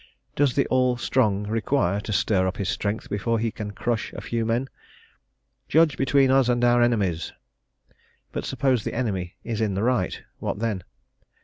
Does 0.35 0.55
the 0.55 0.65
All 0.65 0.97
strong 0.97 1.43
require 1.43 2.01
to 2.01 2.11
stir 2.11 2.47
up 2.47 2.57
his 2.57 2.69
strength 2.69 3.07
before 3.07 3.37
he 3.37 3.51
can 3.51 3.69
crush 3.69 4.11
a 4.13 4.21
few 4.21 4.47
men? 4.47 4.67
"Judge 5.69 5.95
between 5.95 6.31
us 6.31 6.49
and 6.49 6.63
our 6.63 6.81
enemies." 6.81 7.33
But 8.31 8.43
suppose 8.45 8.83
the 8.83 8.95
enemy 8.95 9.35
is 9.43 9.61
in 9.61 9.75
the 9.75 9.83
right, 9.83 10.19
what 10.39 10.57
then? 10.57 10.83